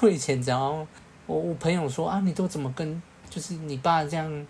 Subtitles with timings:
[0.00, 0.86] 我以前只要
[1.26, 4.46] 我我朋友说啊，你都怎么跟就是你爸这样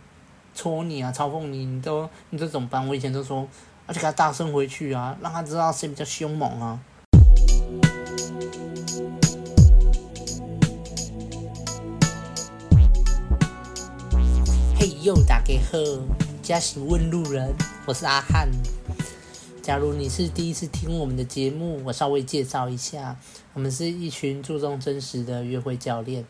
[0.54, 2.86] 戳你啊，嘲讽你，你都你都怎么办？
[2.86, 3.48] 我以前都说，
[3.86, 6.78] 而且给他大声回去啊，让他知道谁比较凶猛啊。
[14.78, 15.78] 嘿呦，大家好，
[16.42, 17.54] 这是问路人，
[17.86, 18.50] 我是阿汉。
[19.68, 23.14] 假如你是第一次听我们的节目，我稍微介绍一下，
[23.52, 26.24] 我们是一群注重真实的约会教练。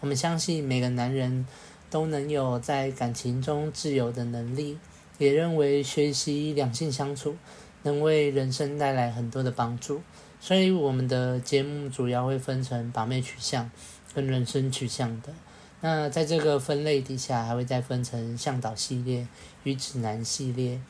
[0.00, 1.46] 我们相信每个男人
[1.88, 4.76] 都能有在感情中自由的能力，
[5.18, 7.36] 也认为学习两性相处
[7.84, 10.00] 能为人生带来很多的帮助。
[10.40, 13.70] 所以我们的节目主要会分成把妹取向
[14.12, 15.32] 跟人生取向的。
[15.80, 19.28] 那在这个分类底下，还会再分成向导系列
[19.62, 20.80] 与指南系列。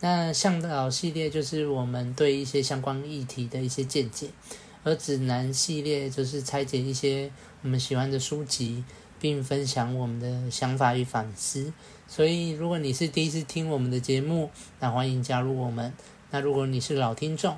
[0.00, 4.28] 那向导系列就是我们对一些相关议题的一些见解，
[4.84, 7.30] 而指南系列就是拆解一些
[7.62, 8.84] 我们喜欢的书籍，
[9.18, 11.72] 并分享我们的想法与反思。
[12.06, 15.90] 所以，如果你是第一次听我们的节目，那欢迎加入我们；
[16.30, 17.56] 那如果你是老听众，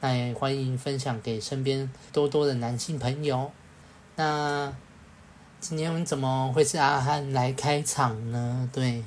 [0.00, 3.50] 那也欢迎分享给身边多多的男性朋友。
[4.16, 4.72] 那
[5.58, 8.70] 今天我们怎么会是阿汉来开场呢？
[8.72, 9.02] 对。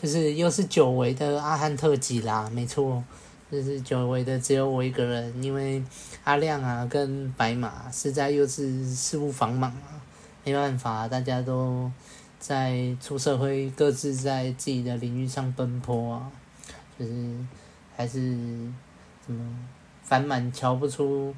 [0.00, 3.04] 就是又是久违的阿汉特辑啦，没错，
[3.52, 5.84] 就是久违的只有我一个人，因为
[6.24, 10.00] 阿亮啊跟白马实在又是事务繁忙啊，
[10.42, 11.92] 没办法，大家都
[12.38, 16.30] 在出社会，各自在自己的领域上奔波啊，
[16.98, 17.36] 就是
[17.94, 18.18] 还是
[19.20, 19.54] 怎么
[20.02, 21.34] 烦满瞧不出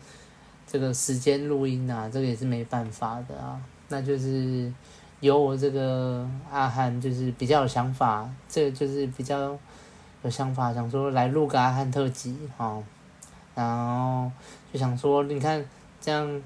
[0.69, 4.73] 这个时间录音啊，这个也是没办法的啊，那就是。
[5.23, 9.57] 有我这个阿汉，就是比较有想法，这就是比较
[10.23, 12.83] 有想法，想说来录个阿汉特辑，哈，
[13.55, 14.29] 然后
[14.73, 15.65] 就想说，你看
[16.01, 16.43] 这样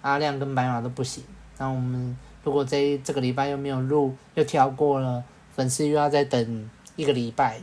[0.00, 1.22] 阿亮跟白马都不行，
[1.58, 5.22] 那我们如果这这个礼拜又没有录，又跳过了，
[5.54, 7.60] 粉丝又要再等一个礼拜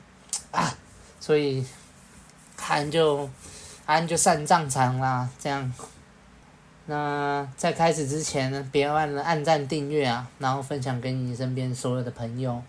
[0.51, 0.71] 啊，
[1.19, 1.65] 所以
[2.57, 3.27] 阿汉就
[3.87, 5.73] 阿汉就上战场啦，这样。
[6.89, 12.59] 那在开始之前呢，别忘了按赞、订阅啊，然后分享给你身边所有的朋友。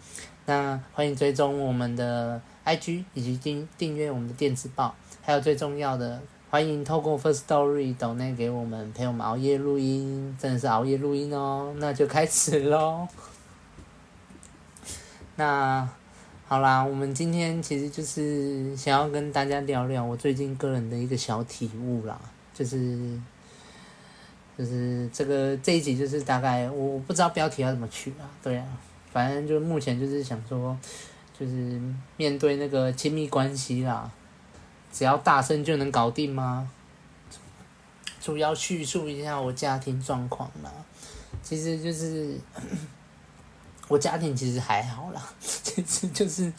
[0.45, 6.21] 那欢迎追踪我们的 IG 以及订订阅我们的电子报，还有最重要的，
[6.51, 11.73] 欢迎透过 First Story 抖内给我们陪我们熬夜录音，真的是熬夜录音哦。
[11.79, 13.09] 那就开始喽。
[15.37, 15.89] 那
[16.47, 22.21] 好啦，我们今天其实就是想要跟大家聊聊我最近个人的一个小体悟啦，
[22.53, 23.19] 就是。
[24.61, 28.67] 就是这个这一集就是大概我不知道标题要怎么取啊，对啊，
[29.11, 30.77] 反正就目前就是想说，
[31.33, 31.81] 就是
[32.19, 34.11] 面对那个亲密关系啦，
[34.93, 36.71] 只要大声就能搞定吗？
[38.21, 40.71] 主要叙述一下我家庭状况啦，
[41.43, 42.39] 其实就是
[43.89, 46.53] 我家庭其实还好啦， 其实就是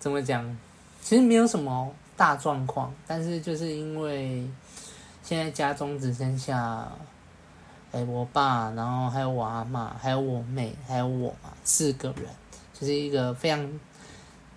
[0.00, 0.56] 怎么讲，
[1.02, 4.48] 其实没有什么大状况，但是就是因为。
[5.28, 6.90] 现在家中只剩下，
[7.92, 12.24] 哎，我爸，然后还有我阿嬷，还有我妹，还有我嘛，四个人，
[12.72, 13.70] 就是一个非常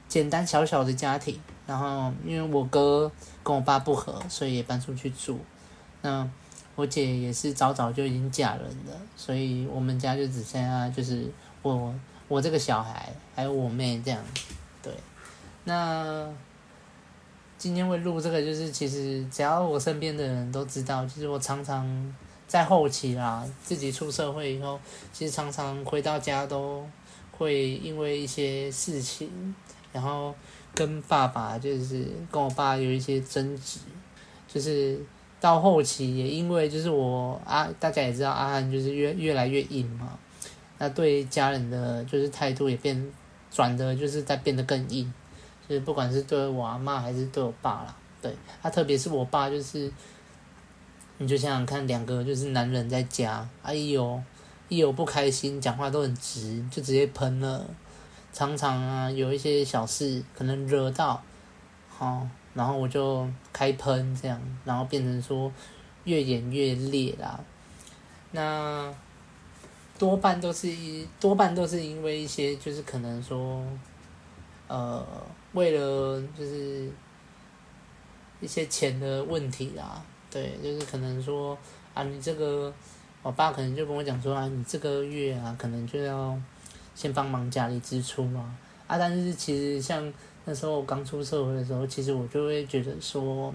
[0.07, 1.37] 简单小小的家庭。
[1.67, 3.11] 然后因为我哥
[3.43, 5.37] 跟我爸不合，所以也搬出去住。
[6.03, 6.25] 那
[6.75, 11.29] 我姐也是早早就已经嫁人了，所以我们家就只剩下就是
[11.63, 11.93] 我
[12.29, 14.23] 我这个小孩，还有我妹这样。
[14.81, 14.93] 对，
[15.65, 16.29] 那。
[17.61, 22.15] 今天会录这个，就是其实只要我身边的人都知道，其实我常常
[22.47, 24.79] 在后期啦，自己出社会以后，
[25.13, 26.83] 其实常常回到家都
[27.31, 29.53] 会因为一些事情，
[29.93, 30.33] 然后
[30.73, 33.77] 跟爸爸就是跟我爸有一些争执，
[34.47, 34.99] 就是
[35.39, 40.17] 到后期也因为就是我啊，大家也知道阿汉就是越越来越硬嘛，
[40.79, 43.13] 那对家人的就是态度也变
[43.51, 45.13] 转的，就是在变得更硬。
[45.71, 49.89] 就是不管是对我阿嬷还是对我爸啦，对他，特别是我爸，就是
[51.17, 54.21] 你就想想看，两个就是男人在家，哎呦，
[54.67, 57.65] 一有不开心，讲话都很直，就直接喷了。
[58.33, 61.23] 常常啊，有一些小事可能惹到，
[61.87, 65.49] 好，然后我就开喷这样，然后变成说
[66.03, 67.39] 越演越烈啦。
[68.31, 68.93] 那
[69.97, 73.63] 多半都是一多半都是因为一些就是可能说，
[74.67, 75.01] 呃。
[75.53, 76.89] 为了就是
[78.39, 81.57] 一些钱的问题啦，对，就是可能说
[81.93, 82.73] 啊，你这个，
[83.21, 86.39] 我爸可能就跟我讲说啊，你这个月啊，可能就要
[86.95, 88.55] 先帮忙家里支出嘛，
[88.87, 90.11] 啊，但是其实像
[90.45, 93.53] 那时候我刚出社会的时候，其实我就会觉得说，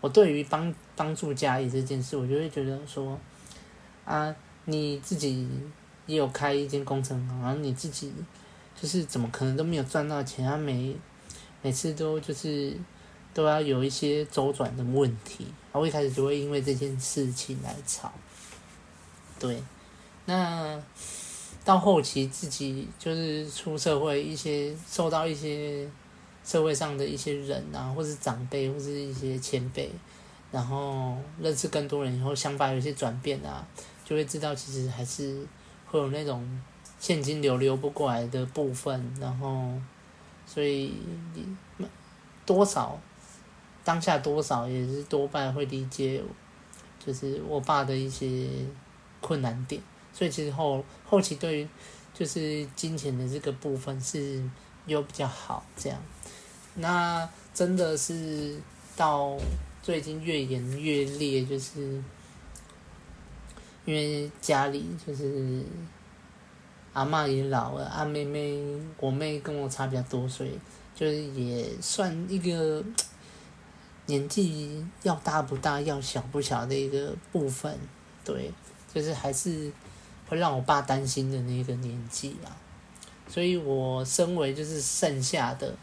[0.00, 3.18] 我对于帮帮助家里这件事，我就会觉得说，
[4.04, 4.34] 啊，
[4.64, 5.48] 你自己
[6.06, 8.12] 也有开一间工程行，然后你自己
[8.80, 10.44] 就是怎么可能都没有赚到钱？
[10.44, 10.94] 他没
[11.62, 12.76] 每次都就是
[13.34, 18.12] 都要有一些周转的问题，然后一开始就会因为这件事情来吵。
[19.38, 19.62] 对，
[20.24, 20.80] 那
[21.64, 25.88] 到后期自己就是出社会，一些受到一些
[26.44, 29.90] 社会上的一些人啊，或是长辈，或是一些前辈，
[30.52, 33.66] 然后认识更多人以后，想法有些转变啊，
[34.04, 35.44] 就会知道其实还是
[35.86, 36.48] 会有那种
[36.98, 39.72] 现金流流不过来的部分，然后
[40.46, 40.94] 所以
[41.34, 41.46] 你
[42.46, 42.98] 多少
[43.84, 46.22] 当下多少也是多半会理解，
[47.04, 48.48] 就是我爸的一些。
[49.18, 49.82] 困难点，
[50.12, 51.68] 所以其实后后期对于
[52.14, 54.40] 就是金钱的这个部分是
[54.84, 56.00] 又比较好这样。
[56.74, 58.60] 那真的是
[58.94, 59.36] 到
[59.82, 61.80] 最近越演越烈，就是
[63.84, 65.64] 因为家里就是
[66.96, 68.58] 阿嬷也老了，阿妹妹
[68.98, 70.50] 我妹跟我差比较多岁，
[70.94, 72.82] 就是也算一个
[74.06, 77.78] 年纪要大不大要小不小的一个部分，
[78.24, 78.50] 对。
[78.94, 79.70] 就是还是
[80.26, 82.56] 会让我爸担心的那个年纪啦，
[83.28, 85.76] 所以我身为就是剩下的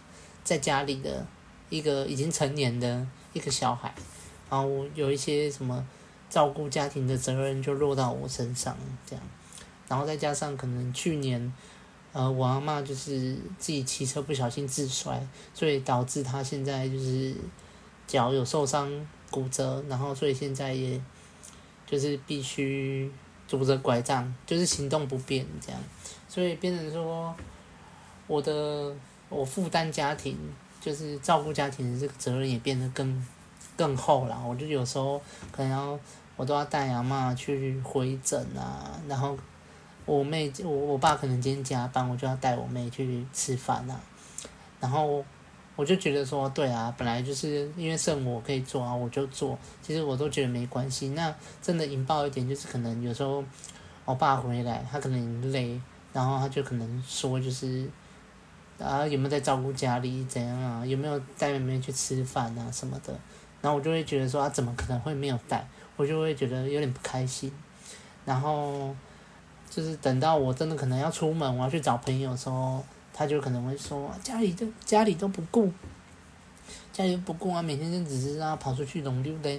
[0.44, 1.24] 在家里的
[1.70, 3.94] 一个已经成年的一个小孩，
[4.50, 5.86] 然后有一些什么
[6.28, 8.76] 照顾家庭的责任就落到我身上
[9.06, 9.24] 这样，
[9.88, 11.54] 然后再加上可能去年
[12.12, 17.36] 呃我阿嬷就是自己骑车不小心自摔，所以导致她现在就是
[18.08, 18.92] 脚有受伤
[19.30, 21.02] 骨折，然后所以现在也。
[21.86, 23.12] 就是必须
[23.48, 25.80] 拄着拐杖，就是行动不便这样，
[26.28, 27.36] 所以变成说，
[28.26, 28.92] 我的
[29.30, 30.36] 我负担家庭，
[30.82, 33.28] 就是照顾家庭的这个责任也变得更
[33.78, 34.42] 更厚了。
[34.44, 35.22] 我就有时候
[35.52, 36.00] 可能要
[36.36, 39.38] 我都要带阿嬷去回诊啊，然后
[40.06, 44.00] 我妹我我爸可能今天加班，我就要带我妹去吃饭啊，
[44.80, 45.24] 然后。
[45.76, 49.58] 我就觉得说，对啊，本来就是因为剩我可以做啊，我就做。
[49.82, 51.10] 其实我都觉得没关系。
[51.10, 51.34] 那
[51.64, 53.44] 真的引爆一点，就是可能有时候
[54.06, 55.82] 我爸回来，他可能累，
[56.14, 57.90] 然后他就可能说，就是
[58.78, 60.86] 啊有没有在照顾家里怎样啊？
[60.86, 63.12] 有没有带妹妹去吃饭啊什么的？
[63.60, 65.68] 然后我就会觉得说，啊怎么可能会没有带？
[65.96, 67.52] 我就会觉得有点不开心。
[68.26, 68.96] 然后
[69.74, 72.84] 就是等到我真的可能要出门，我要去找朋友的时候。
[73.16, 75.72] 他就可能会说，家里都家里都不顾，
[76.92, 79.52] 家里都不顾啊，每天就只是让他跑出去弄溜达，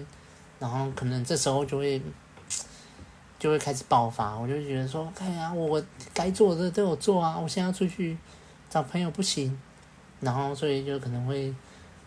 [0.59, 2.03] 然后可能这时候就会
[3.39, 5.81] 就会开始爆发，我就觉得说，看呀，我
[6.13, 8.19] 该做的都有做啊，我现在要出去
[8.69, 9.57] 找朋友不行，
[10.19, 11.55] 然后所以就可能会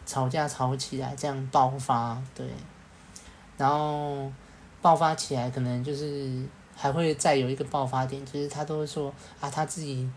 [0.05, 2.45] 吵架吵起来，这样爆发，对，
[3.55, 4.29] 然后
[4.81, 6.43] 爆发起来可能就是
[6.77, 10.09] 还会再有一个爆发点，就是他都会说啊，他自己。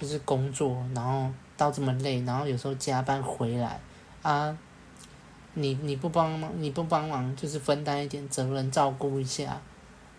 [0.00, 3.80] 就是工作，然后到这么累，然后有时候加班回来，
[4.22, 4.56] 啊，
[5.54, 9.60] 你你不帮忙，你不帮忙，就是分担一点责任，照顾一下，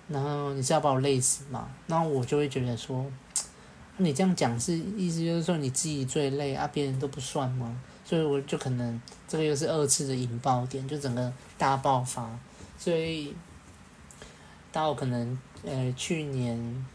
[0.09, 1.69] 然后你是要把我累死吗？
[1.87, 3.05] 然后我就会觉得说，
[3.95, 7.81] 你这样讲是意思就是说你自己最累啊，别人都不算吗？
[8.03, 12.29] 所以我就可能这个又是二次的引爆点，就整个大爆发，
[12.77, 13.33] 所以
[14.73, 16.85] 到可能呃去年。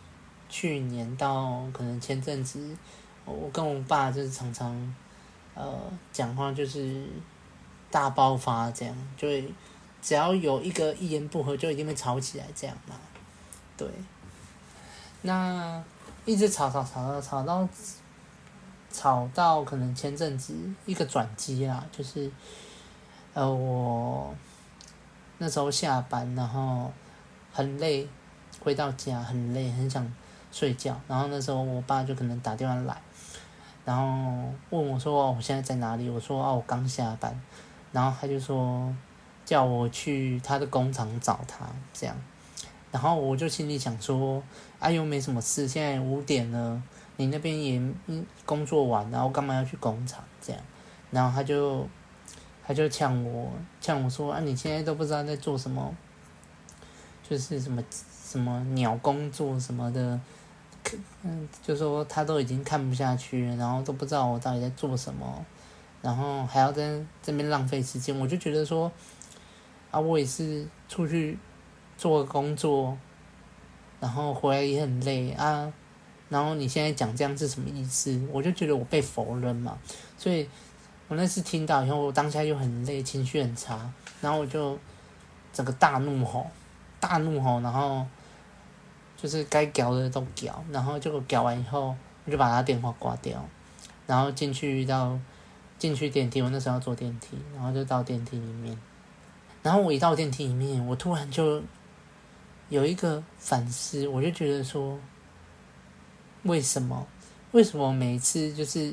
[0.46, 2.76] 去年到可能前阵子，
[3.25, 4.94] 我跟我爸就是常常，
[5.52, 5.76] 呃，
[6.12, 7.04] 讲话就是
[7.90, 9.52] 大爆发这样，就会
[10.00, 12.94] 只要有一个一言不合就一定会吵起来这样嘛，
[13.76, 13.88] 对。
[15.23, 15.83] 那
[16.25, 17.68] 一直吵吵吵到吵到
[18.92, 20.54] 吵到可能前阵子
[20.87, 22.30] 一个转机啦，就是
[23.33, 24.33] 呃我
[25.38, 26.92] 那时候下班然后
[27.52, 28.06] 很累，
[28.64, 30.11] 回到家很累很想。
[30.56, 32.97] 睡觉，然后那时候我爸就可能打电话来，
[33.85, 34.04] 然后
[34.71, 37.37] 问我说：“我现在在哪里？”我说：“哦，我刚下班。”
[37.90, 38.94] 然后他就说
[39.44, 42.16] 叫我去他的工厂找他，这样。
[42.92, 44.40] 然后我就心里想说
[44.78, 46.80] ：“啊，又没什么事，现在五点了，
[47.16, 47.83] 你那边也
[48.47, 50.62] 工作完，然后干嘛要去工厂？”这样。
[51.11, 51.85] 然后他就
[52.64, 55.92] 他就呛我，呛我说：“啊，你现在都不知道在做什么，
[57.28, 57.83] 就是什么
[58.35, 60.21] 什么鸟工作什么的。”
[61.23, 65.43] 嗯，就说他都已经看不下去，然后都不知道我到底在做什么，
[66.03, 68.93] 然后还要在这边浪费时间，我就觉得说，
[69.91, 71.38] 啊，我也是出去
[71.97, 72.99] 做工作，
[73.99, 75.73] 然后回来也很累啊，
[76.29, 78.21] 然后你现在讲这样是什么意思？
[78.31, 79.79] 我就觉得我被否认嘛，
[80.19, 80.47] 所以
[81.09, 84.79] 我那次听到以后，我当下又很累，情绪很差，然后我就
[85.50, 86.47] 整个大怒吼，
[87.00, 88.05] 大怒吼，然后。
[89.16, 91.94] 就是该屌的都屌，然后结果缴完以后，
[92.25, 93.44] 我就把他电话挂掉，
[94.06, 95.18] 然后进去到
[95.78, 98.78] 进去电梯，我那时候要坐电梯，然后就到电梯里面，
[99.62, 101.62] 然后我一到电梯里面，我突然就
[102.68, 104.99] 有一个反思，我就觉得说，
[106.42, 107.06] 为什么？
[107.52, 108.92] 为什么每次就是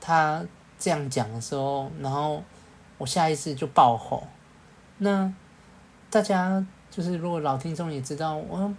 [0.00, 0.44] 他
[0.78, 2.44] 这样讲的时候，然后
[2.98, 4.26] 我下意识就爆吼？
[4.98, 5.32] 那
[6.10, 8.74] 大家就是如果老听众也知道，我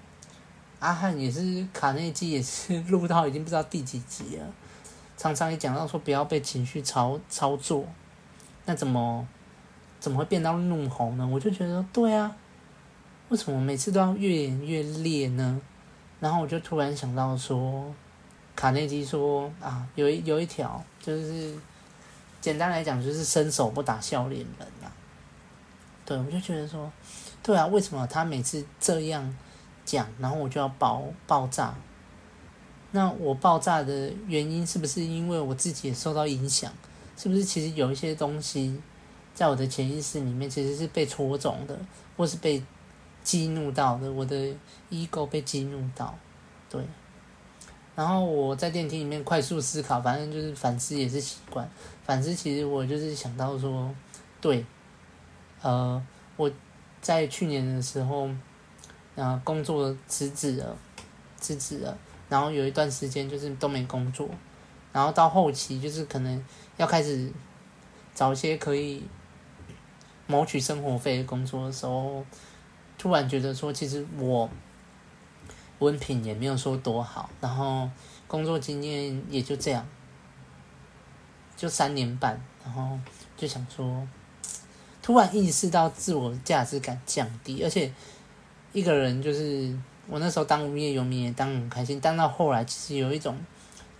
[0.80, 4.46] 阿汉也是卡内基，也是 录到已经不知道第几集了。
[5.18, 7.86] 常常也讲到说不要被情绪操操作，
[8.66, 9.28] 那怎么
[10.00, 11.28] 怎么会变到怒吼呢？
[11.28, 12.36] 我就觉得对啊，
[13.30, 15.62] 为什么每次都要越演越烈呢？
[16.20, 17.94] 然后我就突然想到说。
[18.56, 21.58] 卡内基说啊，有一有一条，就是
[22.42, 24.92] 简单来讲，就是伸手不打笑脸人啊。
[26.04, 26.92] 对，我就觉得说，
[27.42, 29.34] 对啊，为什么他每次这样
[29.92, 31.74] 讲，然后我就要爆爆炸？
[32.92, 36.72] 那我爆炸的原因是不是因为我自己也受到影响？
[37.18, 38.80] 是不是其实有一些东西
[39.34, 41.78] 在我的潜意识里面其实是被戳中的，
[42.16, 42.64] 或是被
[43.24, 44.12] 激怒到的？
[44.12, 44.56] 我的
[44.92, 46.16] ego 被激怒到，
[46.70, 46.82] 对。
[47.96, 51.70] 然后我在电梯里面快速思考，反正就是反思也是习惯。
[52.06, 53.94] 反思其实我就是想到说，
[54.40, 54.66] 对，
[55.62, 56.02] 呃，
[56.38, 56.50] 我
[57.02, 58.30] 在去年的时候，
[59.20, 60.78] 呃，工作辞职了，
[61.38, 61.98] 辞职了，
[62.30, 64.30] 然后有一段时间就是都没工作，
[64.94, 66.46] 然后到后期就是可能
[66.78, 67.30] 要开始
[68.16, 69.04] 找一些可以
[70.26, 72.24] 谋取生活费的工作的时候，
[72.98, 74.50] 突然觉得说，其实我。
[75.80, 77.90] 文凭也没有说多好，然后
[78.28, 79.88] 工作经验也就这样，
[81.56, 83.00] 就三年半，然后
[83.38, 84.06] 就想说，
[85.02, 87.90] 突然意识到自我价值感降低，而且
[88.72, 89.76] 一个人就是
[90.08, 93.38] 我那时候当无业游民也当很开心，当到后来其实有一种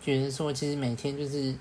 [0.02, 1.56] 觉得说，其实每天就是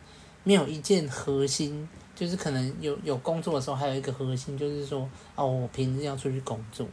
[0.45, 6.87] 没有一件核心，就是可能有有工作的时候还有一个核心，就是说哦，我平时要出去工作。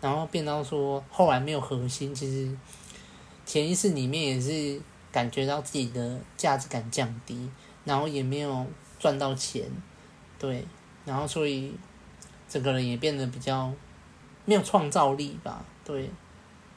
[0.00, 2.56] 然后变到说，后来没有核心，其实
[3.44, 7.50] 潜意识里面也是感觉到自己的价值感降低，
[7.84, 8.64] 然后也没有
[9.00, 9.64] 赚到钱，
[10.38, 10.64] 对，
[11.04, 11.72] 然后所以
[12.48, 13.72] 整个人也变得比较
[14.48, 16.10] 没有创造力吧，对，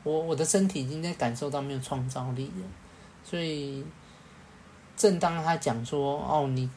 [0.04, 2.64] 我我的身体已经在感受到没有创造力了，
[3.24, 3.82] 所以
[4.98, 6.70] 正当他讲说哦，你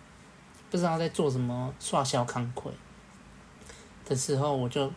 [0.71, 2.71] 不知道在做什么耍小康亏
[4.05, 4.89] 的时候，我就。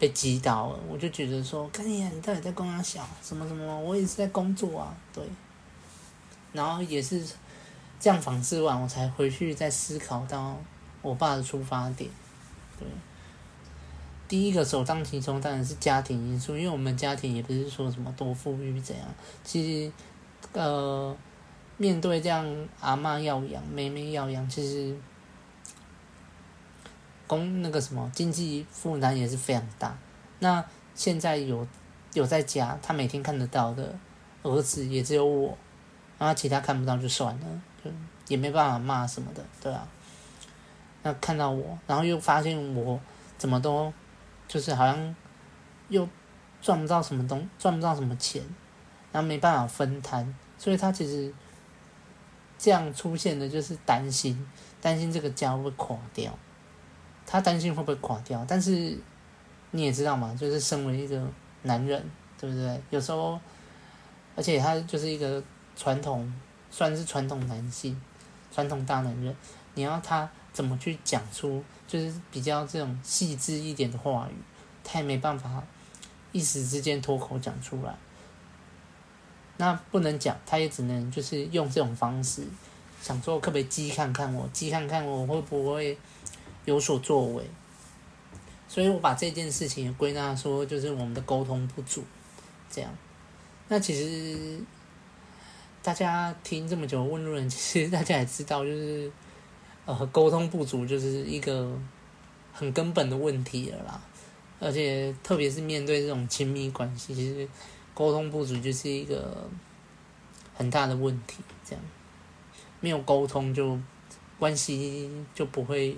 [0.00, 3.78] 被击倒了，我就觉得说，看你，你到底在工哪小什么什么？
[3.80, 5.22] 我也是在工作啊，对。
[6.54, 7.22] 然后也是
[7.98, 10.56] 这样反思完，我才回去再思考到
[11.02, 12.08] 我爸的出发点。
[12.78, 12.88] 对，
[14.30, 19.04] 第一个首当其冲当然是家庭因素，因为我们家庭也不是说什么多富裕怎样。
[19.42, 19.92] 其实，
[20.52, 21.16] 呃，
[21.76, 22.46] 面对这样
[22.78, 24.96] 阿嬷要养，妹妹要养，其实。
[27.26, 29.96] 工那个什么经济负担也是非常大。
[30.40, 30.64] 那
[30.96, 31.64] 现在有
[32.12, 33.96] 有在家，他每天看得到的
[34.42, 35.56] 儿子也只有我，
[36.18, 37.46] 然后其他看不到就算了，
[37.84, 37.90] 就
[38.26, 39.86] 也没办法骂什么的，对啊。
[41.04, 42.98] 那看到我，然后又发现我
[43.38, 43.92] 怎么都
[44.50, 45.14] 就是好像
[45.90, 46.08] 又
[46.60, 48.42] 赚不到什么东，赚不到什么钱，
[49.12, 51.32] 然后没办法分摊，所以他其实
[52.58, 54.44] 这样出现的就是担心，
[54.80, 56.36] 担心这个家会垮掉。
[57.24, 58.98] 他担心会不会垮掉，但是
[59.70, 61.24] 你也知道嘛，就是身为一个
[61.62, 62.04] 男人，
[62.36, 62.82] 对不对？
[62.90, 63.38] 有时候，
[64.34, 65.40] 而且他就是一个
[65.76, 66.34] 传统，
[66.72, 67.96] 算是传统男性，
[68.50, 69.36] 传统大男人，
[69.74, 74.34] 你要他怎么去讲出，就是比较这种细致一点的话语，
[74.84, 75.62] 他也没办法
[76.30, 77.92] 一时之间脱口讲出来。
[79.56, 82.44] 那不能讲，他也只能就是用这种方式，
[83.02, 85.98] 想说可不可以激看看我，激看看我会不会。
[86.66, 87.42] 有所作为，
[88.68, 92.04] 所以我把这件事情也归纳说，就是我们的沟通不足，
[92.70, 92.90] 这样。
[93.68, 94.60] 那其实
[95.82, 99.10] 大家听这么久问路人，其实大家也知道，就是
[99.86, 101.76] 呃沟通不足就是一个
[102.52, 104.00] 很根本的问题了啦。
[104.58, 107.48] 而且特别是面对这种亲密关系，其实
[107.94, 109.48] 沟通不足就是一个
[110.54, 111.42] 很大的问题。
[111.64, 111.84] 这样
[112.80, 113.78] 没有沟通，就
[114.38, 115.96] 关系就不会。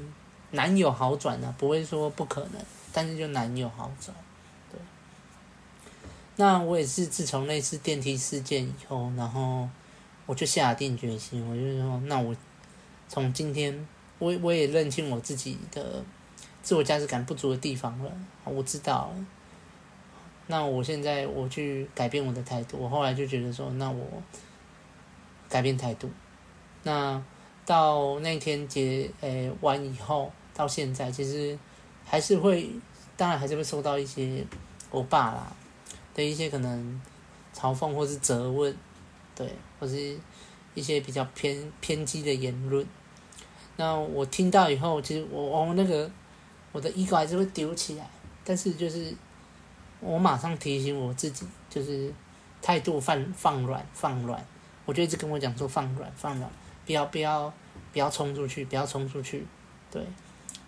[0.55, 2.63] 难有好转了、不会说不可能，
[2.93, 4.15] 但是就难有好转。
[4.71, 4.79] 对，
[6.37, 9.67] 那我也是自从那次电梯事件以后，然后
[10.27, 12.37] 我就下定决心，我就说，那我
[13.13, 13.87] 从今天，
[14.19, 16.03] 我我也认清我自己的
[16.63, 18.11] 自我价值感不足的地方了，
[18.47, 19.15] 我知道。
[20.47, 24.23] 那我现在我去改变我的态度，我后来就觉得说，那我
[25.47, 26.09] 改变态度。
[26.85, 27.23] 那
[27.67, 31.59] 到那天结诶完以后，到现在其实
[32.07, 32.71] 还是会，
[33.15, 34.43] 当然还是会收到一些
[34.91, 35.55] 我爸啦
[36.15, 36.99] 的一些可能
[37.55, 38.75] 嘲讽或是责问，
[39.35, 39.47] 对，
[39.79, 40.19] 或是
[40.73, 42.87] 一些比较偏偏激的言论。
[43.83, 46.09] 那我听到以后，其实我我那个
[46.71, 48.09] 我的 ego 还是会丢起来，
[48.45, 49.13] 但是就是
[49.99, 52.15] 我马上提醒我自己，就是
[52.63, 54.41] 态度放放软放软，
[54.85, 56.49] 我就一直跟我讲说放软放软，
[56.87, 57.53] 不要不要
[57.93, 59.45] 不要冲出去，不要冲出去，
[59.91, 60.01] 对，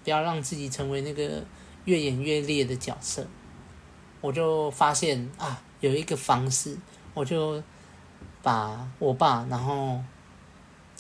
[0.03, 1.41] 不要让自己成为那个
[1.85, 3.25] 越演越烈的角色。
[4.21, 6.77] 我就发现啊，有一个方式，
[7.15, 7.63] 我就
[8.43, 10.03] 把我爸，然后。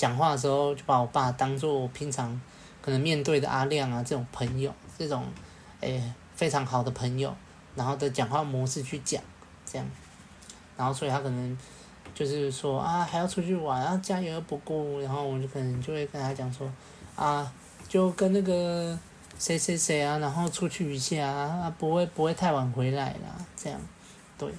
[0.04, 2.38] 讲话的时候就把我爸当做平常
[2.82, 5.24] 可能面对的阿亮啊这种朋友，这种
[5.80, 7.34] 诶非常好的朋友，
[7.74, 9.22] 然后的讲话模式去讲，
[9.64, 9.86] 这样，
[10.76, 11.58] 然后所以他可能
[12.14, 16.70] 就是说啊还要出去玩啊加油不顾，然后我就可能就会跟他讲说
[17.16, 17.50] 啊
[17.88, 18.98] 就跟那个
[19.38, 23.80] 谁谁谁啊，然后出去一下啊不会不会太晚回来啦，这样，
[24.36, 24.52] 对，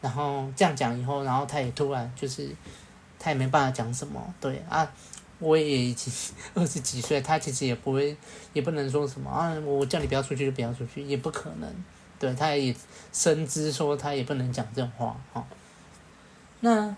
[0.00, 2.54] 然后这样讲以后，然后他也突然就是。
[3.22, 4.90] 他也没办法讲什么，对啊，
[5.38, 6.10] 我也已经
[6.54, 8.16] 二十几岁，他其实也不会，
[8.54, 11.70] 也不能说什么啊，我叫你不要出去就不要出去，也不可能，
[12.18, 12.74] 对，他也
[13.12, 15.46] 深知说他也不能讲这种话哈。
[16.60, 16.96] 那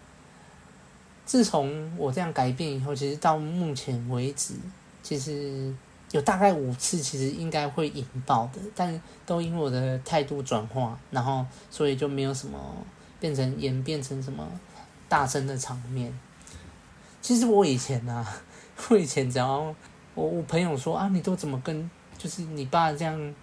[1.26, 4.54] 自从我这样改变以后，其实到目前为止，
[5.02, 5.74] 其实
[6.12, 12.58] 有大概五次，其实应该会引爆的，但都因为我的态度转化，然后所以就没有什么
[13.18, 14.48] 变成演变成什么。
[15.12, 16.10] 大声的场面，
[17.20, 18.26] 其实我以前啊，
[18.88, 19.46] 我以前只要
[20.14, 23.34] 我我朋友说啊，你都怎么跟就是你爸这样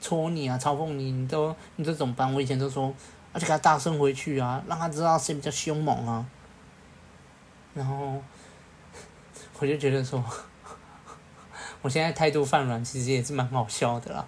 [0.00, 2.32] 戳你啊，嘲讽你，你都你都怎么办？
[2.32, 2.90] 我以前都说，
[3.34, 6.24] 而且给他大声回去啊，让他知道谁比较凶猛啊。
[7.74, 8.22] 然后
[9.60, 10.24] 我就觉得说，
[11.82, 14.26] 我现在态度放软，其实也是蛮好笑的啦。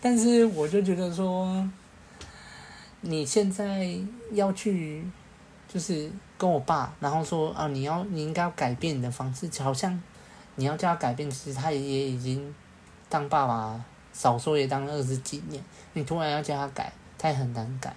[0.00, 1.68] 但是我就觉得说。
[3.00, 3.96] 你现在
[4.32, 5.04] 要去，
[5.68, 10.02] 就是跟我爸，然后说啊，你要你应该要改变你的方式，好像
[10.56, 12.52] 你要叫他改变，其实他也已经
[13.08, 17.94] 当爸爸，少说也当了二十几年，你突然要叫他改，他也很难改。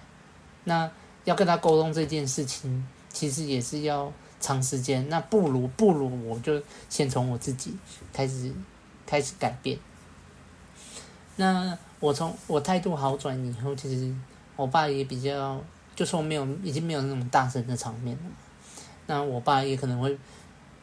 [0.64, 0.88] 那
[1.24, 5.08] 要跟他沟通这件事情，其实也是要长时间。
[5.08, 7.76] 那不如不如我就先从我自己
[8.12, 8.52] 开始
[9.04, 9.76] 开始改变。
[11.34, 14.14] 那我从我态度好转以后，其实。
[14.62, 15.60] 我爸也比较，
[15.96, 18.22] 就说没有，已经没有那种大声的场面了。
[19.06, 20.16] 那我爸也可能会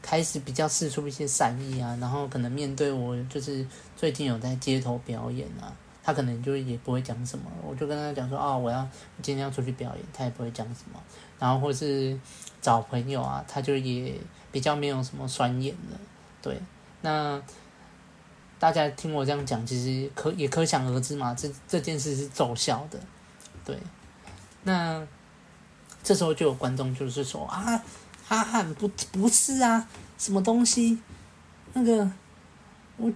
[0.02, 3.66] 开始比较释出一些善意啊，然后可能面对我，就是
[3.96, 5.72] 最近有在街头表演啊，
[6.04, 7.46] 他可能就也不会讲什么。
[7.66, 8.86] 我就跟他讲说，哦，我要
[9.22, 11.02] 今天要出去表演，他也不会讲什么。
[11.40, 12.20] 然后或是
[12.62, 14.14] 找朋友啊，他就也
[14.52, 15.98] 比较没有什么酸言了。
[16.42, 16.60] 对，
[17.00, 17.42] 那
[18.60, 23.00] 大家听我这样讲，其实可也可想而知嘛，这这件事是奏效的。
[23.66, 23.78] 对，
[24.64, 25.06] 那
[26.02, 27.82] 这时候就有观众就是说啊，
[28.30, 31.00] 阿汉不不是啊，什么东西？
[31.74, 32.10] 那个
[32.98, 33.12] 我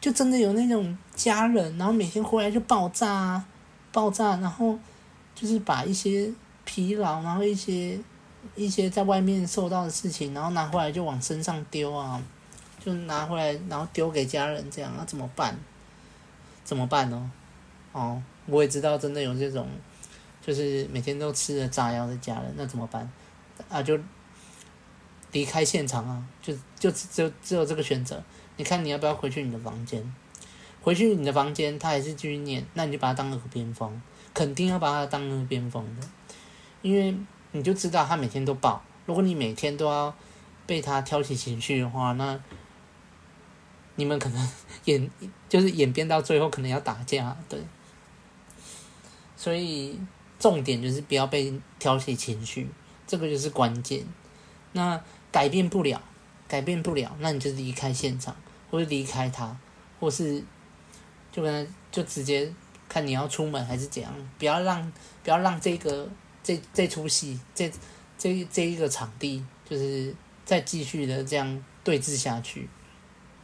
[0.00, 3.44] 就真的有那种家人，然后每天回来就爆炸啊，
[3.92, 4.78] 爆炸，然后
[5.34, 6.32] 就是把一些
[6.64, 7.98] 疲劳，然后一些
[8.54, 12.22] 一些在外面受到的事情，然后拿回来就往身上丢啊，
[12.84, 15.58] 就拿回来然后丢给家人这样，那怎么办？
[16.64, 17.16] 怎么办呢？
[17.16, 17.37] 哦，
[17.92, 19.68] 哦我也知道真的有这种。
[20.40, 23.06] 就是每天都吃了炸药的家人，那怎么办？
[23.68, 23.98] 啊，就
[25.30, 26.24] 离开现场啊！
[26.40, 28.22] 就就只有只有这个选择。
[28.56, 30.02] 你看你要不要回去你的房间？
[30.80, 34.00] 回去你的房间，他还是继续念，那你就把他当耳边风，
[34.32, 36.08] 肯定要把他当耳边风的，
[36.80, 37.14] 因为
[37.52, 38.82] 你就知道他每天都爆。
[39.04, 40.14] 如果你每天都要
[40.66, 42.40] 被他挑起情绪的话，那
[43.96, 44.50] 你们可能
[44.86, 45.10] 演
[45.46, 47.60] 就是演变到最后可能要打架，对。
[49.38, 49.98] 所以。
[50.40, 52.68] 重点就是不要被挑起情绪，
[53.08, 54.06] 这个就是关键。
[54.70, 56.00] 那改变不了，
[56.46, 58.36] 改变不了，那你就离开现场，
[58.70, 59.56] 或者离开他，
[59.98, 60.40] 或是
[61.32, 62.48] 就跟他就直接
[62.88, 64.92] 看你要出门还是怎样，不要让
[65.24, 66.08] 不要让这个
[66.40, 67.68] 这这出戏这
[68.16, 72.68] 这这一个场地就是再继续的这样对峙下去。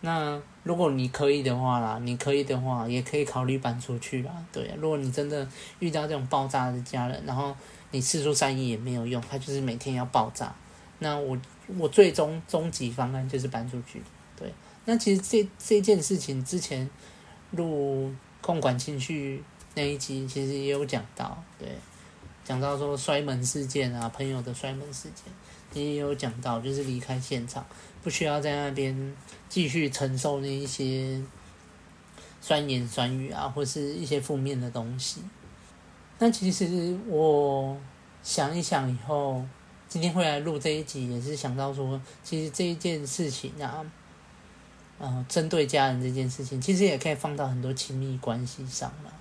[0.01, 4.33] 那如果你可以的话啦，你可以的话，也可以考虑搬出去啦。
[4.51, 5.47] 对，如果你真的
[5.79, 7.55] 遇到这种爆炸的家人，然后
[7.91, 10.53] 你四处善意也没有用，他就是每天要爆炸。
[11.01, 11.39] 那我
[11.79, 14.03] 我最终终极方案就是搬出去。
[14.37, 14.53] 对，
[14.87, 16.89] 那其实这这件事情之前
[17.51, 19.43] 录控管情绪
[19.75, 21.69] 那一集其实也有讲到，对，
[22.43, 25.25] 讲到说摔门事件啊，朋友的摔门事件，
[25.75, 27.65] 也有讲到，就是离开现场，
[28.03, 29.17] 不需要在那边
[29.49, 31.21] 继续承受那一些
[32.41, 35.21] 酸言酸语啊，或是一些负面的东西。
[36.19, 37.77] 那其实我
[38.23, 39.45] 想一想以后，
[39.89, 43.85] 今天会来录这一集，也是想到说，其实这一件事情啊。
[44.97, 49.13] 呃，针对家人这件事情，其实也可以放到很多亲密关系上了，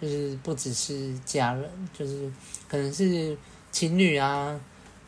[0.00, 2.32] 就是不只是家人，就是
[2.66, 3.36] 可能是
[3.70, 4.58] 情侣啊，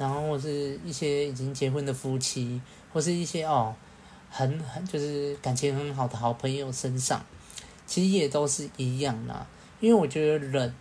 [0.00, 2.58] 然后或是一些已经结婚的夫妻，
[2.90, 3.74] 或是一些哦，
[4.30, 7.22] 很很就是感情很好的好朋友身上，
[7.86, 9.46] 其实也都是一样啦。
[9.80, 10.74] 因为我觉得人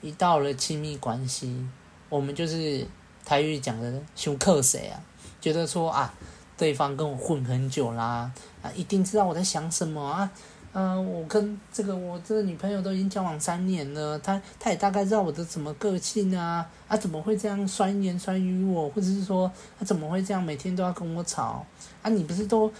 [0.00, 1.68] 一到了亲密关系，
[2.08, 2.86] 我们就是
[3.26, 4.98] 台语讲的“熊克谁啊”，
[5.38, 6.14] 觉得说啊。
[6.54, 8.30] 对方跟我混很久啦，
[8.62, 10.30] 啊，一定知道我在想什么啊，
[10.74, 21.64] 嗯、我跟这个我这个女朋友都已经交往三年了，她她也大概知道我的什么个性啊，啊，怎么会这样酸言酸语我，或者是说她怎么会这样每天都要跟我吵
[22.02, 22.08] 啊？
[22.10, 22.72] 你不是都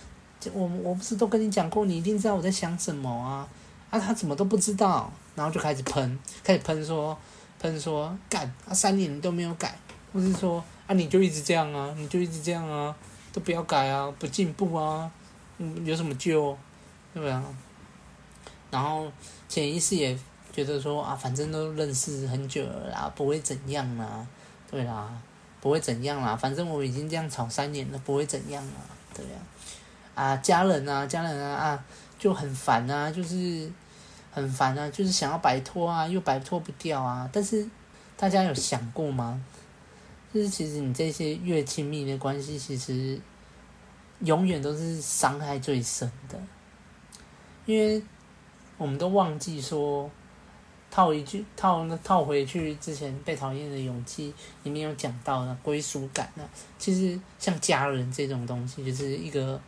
[0.52, 3.46] 我我不是都跟你讲过，你一定知道我在想什么啊？
[3.90, 5.12] 啊，她怎么都不知道？
[5.34, 7.16] 然后就开始喷，开始喷说
[7.58, 9.78] 喷说干啊，三年你都没有改，
[10.12, 12.94] 或是说啊，你就一直这样啊，你就一直这样啊。
[13.34, 15.10] 都不要改啊，不进步啊，
[15.56, 16.54] 嗯，有什么救？
[17.14, 17.42] 对不对啊？
[18.72, 19.06] 然后
[19.48, 20.18] 潜意识也
[20.50, 24.26] 觉得说啊，反正都认识很久了啦，不会怎样啦，
[24.68, 25.08] 对啦，
[25.60, 28.80] 不会怎样啦，反正我已经这样吵三年了，不会怎样啦，
[29.14, 29.32] 对呀，
[30.14, 31.84] 啊，家人啊，家人啊啊，
[32.18, 33.70] 就很烦啊，就是
[34.32, 37.68] 很烦啊，就是想要摆脱啊，又摆脱不掉啊，但是
[38.16, 39.40] 大家有想过吗？
[40.32, 43.20] 就是其实你这些越亲密的关系，其实
[44.20, 46.40] 永远都是伤害最深的，
[47.66, 48.02] 因为
[48.82, 50.10] 我们都忘记说，
[50.90, 56.42] 套一句套那套回去之前被讨厌的勇气里面有讲到的归属感呢。
[56.80, 59.60] 其实像家人这种东西，就是一个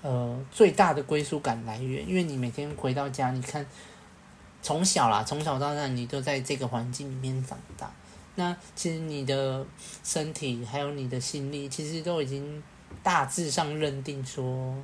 [0.00, 3.66] 呃最大的归属感来源，因为你每天回到家，你看
[4.62, 7.92] 从小啦，从小到大你都在这个环境里面长大。
[8.36, 9.66] 那其实你的
[10.02, 12.62] 身体还有你的心力，其实都已经
[13.02, 14.74] 大致上认定说，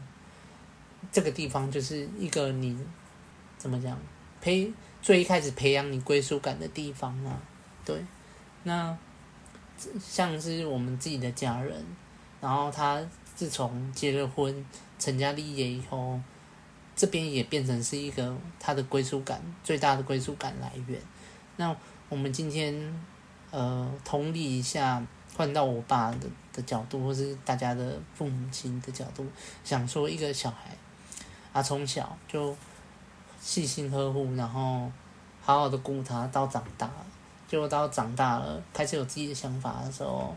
[1.10, 2.76] 这个地方就是一个你
[3.64, 3.98] 怎么讲
[4.42, 7.40] 培最一开始培养你归属感的地方啊。
[7.82, 8.04] 对，
[8.64, 8.94] 那
[9.98, 11.82] 像是我们自己的家人，
[12.42, 13.00] 然后他
[13.34, 14.66] 自从结了婚、
[14.98, 16.20] 成家立业以后，
[16.94, 21.00] 这边也变成是一个他的归属感最大的归属感来源。
[21.56, 21.74] 那
[22.10, 22.94] 我们今天。
[23.50, 25.00] 呃，同理一下，
[25.36, 29.24] 换到我爸的的角度，或是大家的父母亲的角度，
[29.62, 30.76] 想说一个小孩，
[31.52, 32.56] 啊，从小就
[33.44, 34.90] 细心呵护，然后
[35.42, 36.90] 好好的顾他，到长大，
[37.46, 40.34] 就到长大了，开始有自己的想法的时候，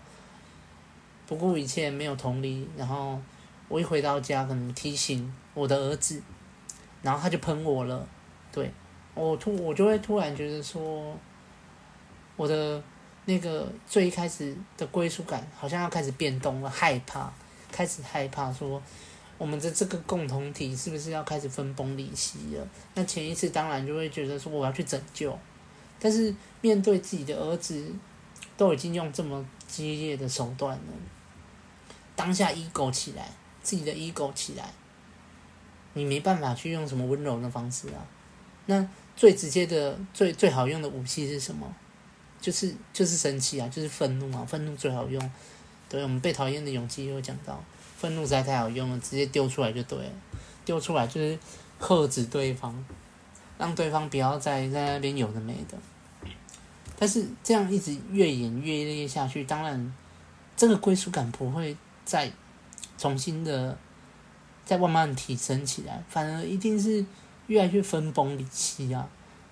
[1.25, 3.17] 不顾一切，没有同理，然后
[3.69, 6.21] 我一回到家，可能提醒我的儿子，
[7.01, 8.05] 然后他就喷我了，
[8.51, 8.69] 对，
[9.15, 11.15] 我突我就会突然觉得说，
[12.35, 12.83] 我的。
[13.29, 17.29] 那个最一开始的归属感好像要开始变动了，害怕，
[17.69, 18.81] 开始害怕说，
[19.37, 22.67] 我们的这个共同体是不是要开始分崩离析了？
[22.95, 25.37] 那前一次当然就会觉得说我要去拯救，
[25.99, 27.91] 但是面对自己的儿子，
[28.55, 30.93] 都已经用这么激烈的手段了，
[32.15, 33.29] 当下 ego 起来，
[33.61, 34.73] 自己的 ego 起来，
[35.93, 38.05] 你没办法去用什么温柔的方式啊。
[38.65, 41.71] 那最直接的、最最好用的武器是什么？
[42.39, 45.31] 就是就是生气啊，就是愤怒啊，愤怒最好用。
[45.89, 47.63] 对，我们被讨厌的勇气也有讲到，
[47.97, 50.11] 愤怒在太好用了，直接丢出来就对了，
[50.63, 51.37] 丢出来就是
[51.77, 52.85] 喝止对方，
[53.57, 55.77] 让对方不要再在那边有的没的。
[56.97, 59.93] 但是这样一直越演越烈下去，当然
[60.55, 62.31] 这个归属感不会再
[62.97, 63.77] 重新的
[64.63, 67.05] 再慢慢提升起来，反而一定是
[67.47, 69.09] 越来越分崩离析啊。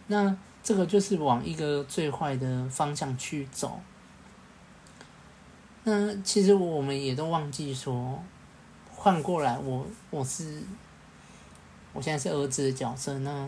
[0.08, 0.38] 那。
[0.68, 3.80] 这个就是往一个最坏的方向去走。
[5.84, 8.20] 那其实我们也都忘记说，
[9.06, 10.64] 换过来我我是
[11.94, 13.20] 我现在是儿子的角色。
[13.20, 13.48] 那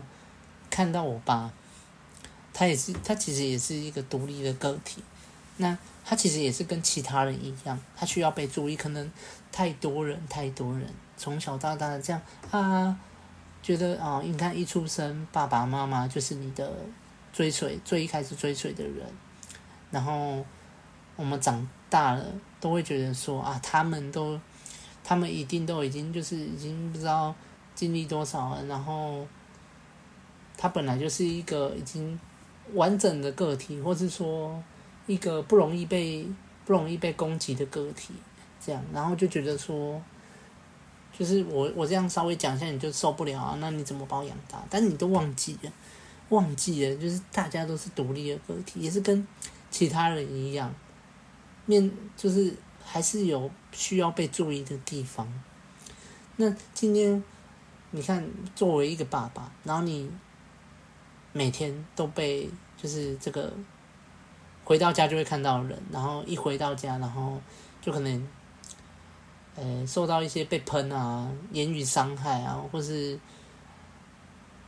[0.70, 1.50] 看到我爸，
[2.54, 5.02] 他也是他其实也是一个独立的个体。
[5.56, 8.76] 那他其实也是跟其他人一样，他需要被注意。
[8.76, 9.10] 可能
[9.50, 12.96] 太多人太多人从小到大的这样啊，
[13.60, 16.72] 觉得啊，你看一出生爸爸妈妈就是你的。
[17.30, 19.04] 追随最一开始追随的人，
[19.90, 20.44] 然后
[21.14, 22.24] 我们长大了
[22.58, 24.40] 都会觉得说啊，他们都，
[25.08, 27.34] 他们一定都已经就是已经不知道
[27.74, 29.26] 经历多少了，然后
[30.54, 32.20] 他本来就是一个已经
[32.74, 34.62] 完整的个体，或是说
[35.06, 36.26] 一个不容易被
[36.66, 38.12] 不容易被攻击的个体，
[38.60, 39.98] 这样，然后就觉得说，
[41.18, 44.62] 就是我我这样稍微讲一下你就受不了啊，那你怎么把我养大？
[44.68, 45.72] 但是你都忘记了，
[46.28, 49.26] 忘记了，就是大家都是独立的个体，也是跟
[49.70, 50.70] 其他人一样，
[51.64, 52.54] 面就是
[52.90, 55.30] 还是有需要被注意的地方。
[56.36, 57.22] 那今天
[57.90, 60.10] 你看，作为一个爸爸，然后你
[61.32, 63.52] 每天都被就是这个
[64.64, 67.38] 回到家就会看到人，然后一回到家，然后
[67.82, 68.28] 就可能
[69.54, 73.18] 呃受到一些被喷啊、言语伤害啊，或是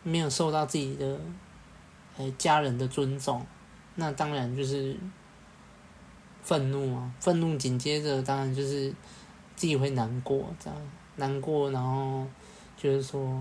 [0.02, 1.18] 没有受到自己的
[2.16, 3.46] 呃家人的尊重，
[3.94, 4.96] 那当然就是
[6.42, 8.90] 愤怒啊，愤怒紧接着当然就是
[9.57, 10.79] 自己会难过这样。
[11.16, 12.26] 难过，然后
[12.76, 13.40] 就是说，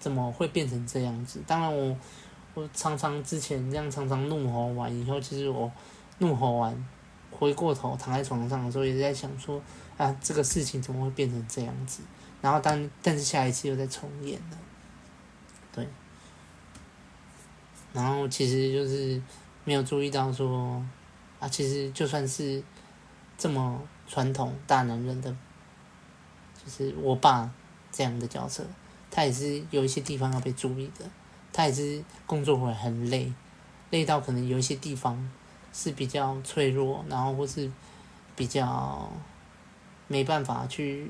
[0.00, 1.40] 怎么会变成这样子？
[1.46, 1.96] 当然我，
[2.54, 5.70] 我常常之前这样常常怒吼完以后，其实我
[6.18, 6.88] 怒吼完，
[7.30, 9.62] 回过头躺在床上的时候，也在想说，
[9.96, 12.02] 啊，这个事情怎么会变成这样子？
[12.40, 14.58] 然后但但是下一次又在重演了，
[15.72, 15.86] 对。
[17.92, 19.22] 然后其实就是
[19.64, 20.82] 没有注意到说，
[21.48, 22.62] 其实就算是
[23.38, 25.34] 这么传统大男人的。
[26.64, 27.48] 就是我爸
[27.92, 28.66] 这样的角色，
[29.08, 31.04] 他也是有一些地方要被注意的。
[31.52, 33.32] 他也是工作回来很累，
[33.90, 35.30] 累到可能有一些地方
[35.72, 37.70] 是比较脆弱，然后或是
[38.34, 39.08] 比较
[40.08, 41.08] 没办法去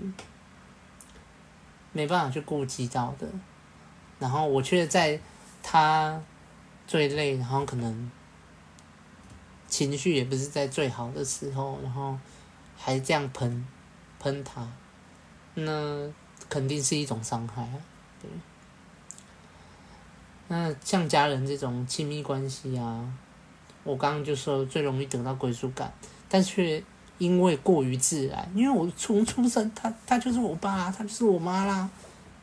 [1.92, 3.26] 没办法去顾及到的。
[4.18, 5.18] 然后我却在
[5.62, 6.20] 他
[6.86, 8.10] 最累，然后可能
[9.68, 12.16] 情绪也不是在最好的时候，然后
[12.76, 13.66] 还这样喷
[14.18, 14.66] 喷他。
[15.54, 16.08] 那
[16.48, 17.66] 肯定是一种伤害，
[18.20, 18.30] 对。
[20.48, 23.04] 那像家人这种亲密关系啊，
[23.82, 25.92] 我刚刚就说最容易得到归属感，
[26.28, 26.82] 但却
[27.18, 31.88] 因为过于自然，因为我从出生，他他就是我爸，他就是我妈啦，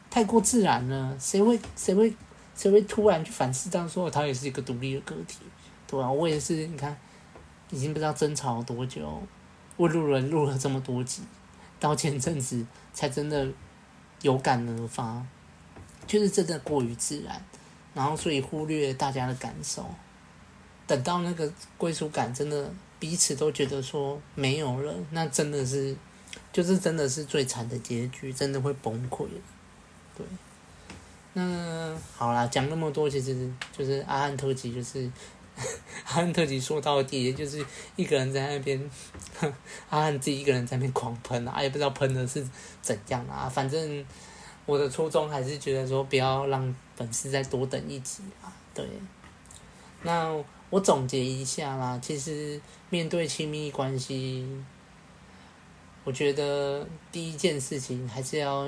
[0.09, 2.13] 太过自然了，谁会谁会
[2.55, 5.38] 谁会突然去反思到说他也是一个独立的个体，
[5.88, 6.12] 对吧？
[6.12, 6.97] 我也是，你看，
[7.73, 9.21] 已经不知道争吵了多久，
[9.75, 11.23] 我录了录了这么多集。
[11.79, 13.45] 到前阵子才真的
[14.21, 15.25] 有感而发，
[16.05, 17.43] 就是真的过于自然，
[17.95, 19.83] 然后所以忽略大家的感受。
[20.86, 25.95] 等到那个归属感真的彼此都觉得说没有了，那真的是
[26.53, 29.25] 就是真的是最惨的结局，真的会崩溃。
[30.15, 30.25] 对，
[31.33, 35.09] 那好啦，讲那么多，其实就是阿汉特辑，就是。
[36.05, 38.89] 阿汉特辑说到底，也就是一个人在那边，
[39.89, 42.45] 阿汉自己一个人在那边狂喷啊，也不知道喷的是
[42.81, 43.47] 怎样啊。
[43.47, 44.05] 反正
[44.65, 48.51] 我的初衷还是觉得说，不要让粉丝再多等一集啊。
[48.73, 48.85] 对，
[50.01, 50.35] 那
[50.69, 54.45] 我总结一下啦，其实面对亲密关系，
[56.03, 58.67] 我觉得第一件事情还是要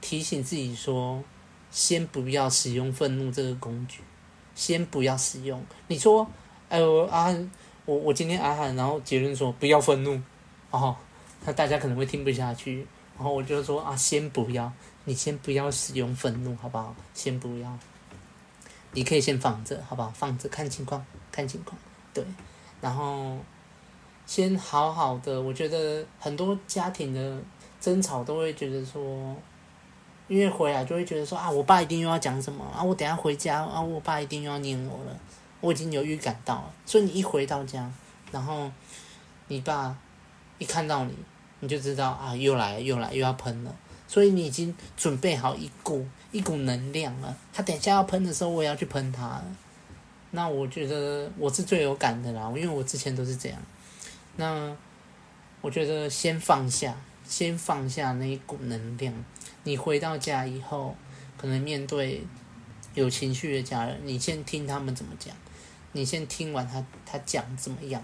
[0.00, 1.22] 提醒自己说，
[1.70, 4.00] 先不要使用愤怒这个工具。
[4.54, 5.62] 先不要使用。
[5.88, 6.26] 你说，
[6.68, 7.50] 哎呦，阿汉，
[7.84, 10.20] 我我今天啊喊，然后结论说不要愤怒，
[10.70, 10.96] 哦，
[11.44, 12.86] 那大家可能会听不下去。
[13.16, 14.72] 然后我就说啊，先不要，
[15.04, 16.94] 你先不要使用愤怒，好不好？
[17.14, 17.78] 先不要，
[18.92, 20.10] 你可以先放着，好不好？
[20.10, 21.78] 放着看情况，看情况。
[22.14, 22.24] 对，
[22.80, 23.38] 然后
[24.26, 25.40] 先好好的。
[25.40, 27.38] 我觉得很多家庭的
[27.80, 29.36] 争吵都会觉得说。
[30.28, 35.16] 因为回来就会觉得说啊，我爸一定又要讲什么啊，我等下回家啊，我爸一定又要念我了，
[35.60, 36.72] 我已经有预感到了。
[36.86, 37.90] 所以你一回到家，
[38.30, 38.70] 然后
[39.48, 39.96] 你爸
[40.58, 41.14] 一看到你，
[41.60, 43.74] 你就知道啊，又来又来又要喷了。
[44.08, 49.44] 所以你已经准备好一股一股能量了，他等下要喷的时候，我也要去喷他了。
[50.32, 53.58] 那我觉得我是最有感的啦，因为我之前都是这样。
[54.36, 54.74] 那
[55.60, 56.94] 我觉得先放下，
[57.26, 59.12] 先放下那一股能量。
[59.64, 60.96] 你回到家以后，
[61.36, 62.24] 可能面对
[62.94, 65.34] 有情绪的家人，你先听他们怎么讲，
[65.92, 68.02] 你先听完他他讲怎么样。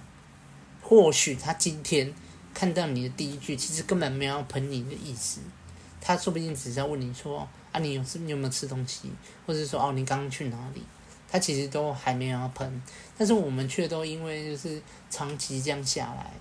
[0.80, 2.14] 或许他今天
[2.54, 5.40] 看到你的第一句，其实根本没有要喷你的意思，
[6.00, 9.10] 他说不定只是要问你说啊，你有是你有没有吃东西，
[9.46, 10.82] 或者说哦，你刚刚去哪里？
[11.30, 12.82] 他其实都还没有要喷，
[13.16, 16.32] 但是我们却都因为就是长期这样下来，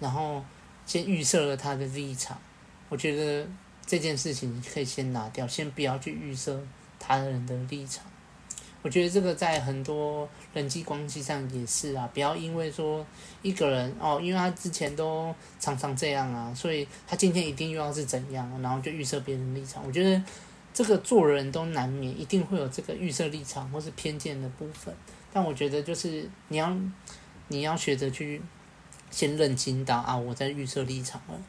[0.00, 0.42] 然后
[0.86, 2.40] 先预设了他的立场，
[2.88, 3.46] 我觉得。
[3.86, 6.60] 这件事情你可以先拿掉，先不要去预设
[6.98, 8.04] 他人的立场。
[8.82, 13.04] 我觉得这个在很多人际关系上也是啊，不要因为说
[13.40, 19.82] 一个人哦，因为他之前都常常这样啊，所以他今天一定又要是怎样，然后就预设别人立场。
[19.86, 20.22] 我觉得
[20.74, 24.94] 这个做人都难免一定会有这个预设立场或是偏见的部分，
[25.32, 26.76] 但我觉得就是你要
[27.48, 28.42] 你要学着去
[29.10, 31.40] 先认清到啊，我在预设立场了，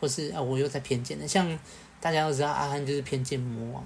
[0.00, 1.28] 或是啊我又在偏见了。
[1.28, 1.46] 像
[2.00, 3.84] 大家都知道阿汉就是偏见魔王，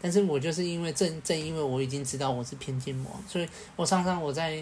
[0.00, 4.56] 但是我就是因为正正因为我已经知道我是偏见魔王，所以我常常我在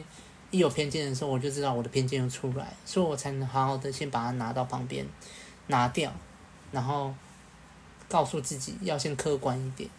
[0.50, 5.06] 一有偏见的时候，我就知道我的偏见又出来，所以我才能好好的先把它拿到旁边
[5.68, 6.12] 拿掉，
[6.72, 7.14] 然后。
[8.10, 9.90] 告诉自己要先客观一点，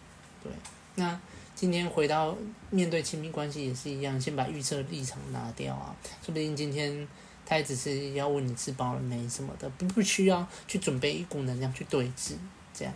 [0.42, 0.50] 对。
[0.96, 1.16] 那
[1.54, 2.36] 今天回到
[2.68, 5.94] 面对亲密关系也是一样，先把预测立场拿掉啊。
[6.20, 7.06] 说不定今天
[7.50, 12.34] 他也只是要问你吃饱了没什么的，不不需要去准备一股能量去对峙
[12.72, 12.94] 这样。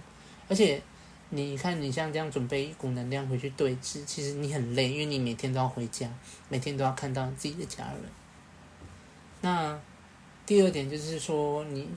[0.48, 0.80] 而且
[1.30, 6.08] 你看，你像这样准备一股能量回去对峙，其实你很累，因为你每天都要回家，
[6.48, 8.02] 每天都要看到自己的家人。
[9.40, 9.76] 那
[10.46, 11.88] 第二点就是说你。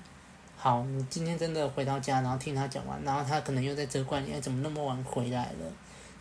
[0.60, 5.72] 好，你今天真的回到家，然后听他讲完，然后他可能又在责怪你，哎，怎么那么晚回来了？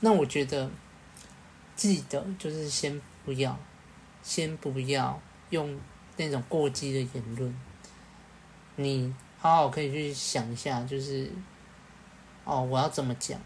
[0.01, 0.71] 那我觉得，
[1.75, 3.59] 记得就是先不要，
[4.23, 5.19] 先不要
[5.49, 5.75] 用
[6.17, 7.55] 那种过激的言论。
[8.77, 11.31] 你好好可以去想一下，就是，
[12.45, 13.39] 哦，我要怎么讲，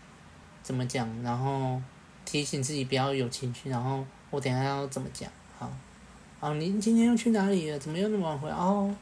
[0.62, 1.80] 怎么讲，然后
[2.24, 5.30] 提醒自己不要有情绪，然后我等下要怎么讲？
[5.58, 5.70] 好，
[6.40, 7.78] 哦，你今天又去哪里了？
[7.78, 8.48] 怎么又那么晚回？
[8.50, 8.94] 哦。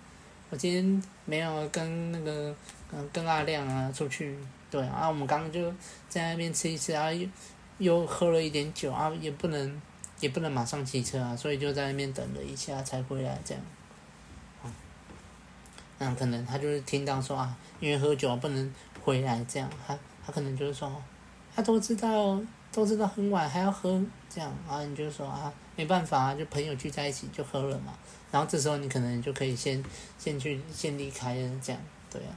[0.51, 2.57] 我今天没有跟那个
[2.91, 4.35] 嗯跟阿亮啊出去，
[4.71, 5.71] 对啊，我们刚刚就
[6.09, 7.29] 在那边吃一吃啊，又
[7.77, 9.83] 又喝了一点酒啊，也不能
[10.21, 13.63] 也不能马上骑车啊，所以就在那边等了一下才回来这样。
[14.65, 14.73] 嗯，
[15.99, 21.03] 那可能他就是听到说啊，因为喝酒不能回来这样，他他可能就是说，
[21.55, 22.41] 他都知道
[22.73, 27.95] 都知道很晚还要喝这样，然后你就说啊，没办法啊，就朋友聚在一起就喝了嘛。
[28.31, 29.83] 然后这时候你可能就可以先
[30.19, 31.81] 先去先离开，这样。
[32.11, 32.33] 对啊，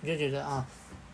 [0.00, 0.64] 我就觉得啊，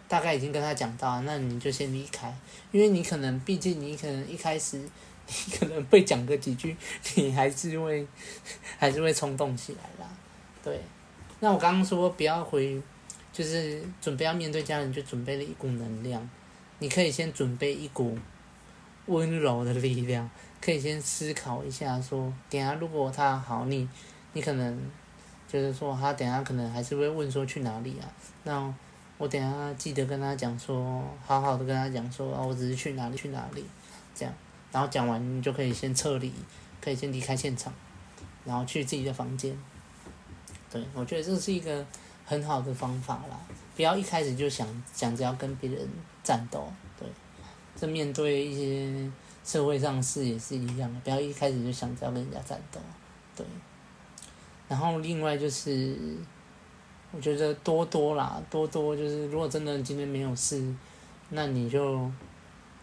[0.07, 2.35] 大概已经跟他讲到，那你就先离开，
[2.70, 4.83] 因为你可能毕竟你可能一开始
[5.26, 6.76] 你 可能被讲个几句，
[7.16, 8.06] 你还是会
[8.78, 10.10] 还是会冲动起来啦，
[10.62, 10.80] 对。
[11.40, 12.80] 那我刚刚说不要回，
[13.32, 16.28] 就是准备要面对家人，就准备了一股能量，
[16.78, 18.16] 你可以先准备一股
[19.06, 20.30] 温柔的力量。
[20.60, 23.87] 可以先思考一下，说等下如果他好，你
[24.32, 24.90] 你可能
[25.46, 28.08] 就是说他等下可能还是会问说去哪里啊？
[28.44, 28.74] 那
[29.18, 33.62] 我等下记得跟他讲说，好好的跟他讲说啊，我只是去哪里去哪里，
[34.14, 34.34] 这样，
[34.74, 36.30] 然后讲完你就可以先撤离，
[36.82, 37.72] 可以先离开现场，
[38.44, 39.56] 然后去自己的房间。
[40.70, 41.87] 对，我觉得这是一个
[42.26, 43.40] 很好的方法啦，
[43.76, 45.88] 不要一开始就想想着要跟别人
[46.22, 47.08] 战斗，对，
[47.74, 49.10] 这面对一些。
[49.44, 52.80] 社会上事也是一样的，不要一开始就想着要跟人家战斗，
[53.37, 53.44] 对。
[54.66, 55.94] 然后另外就是，
[57.12, 60.74] 我觉得多多啦，多多就是，如果真的今天没有事，
[61.28, 62.10] 那你就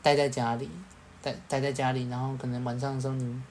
[0.03, 0.69] 待在家里，
[1.21, 3.41] 待待在家里，然后可能晚上的时候你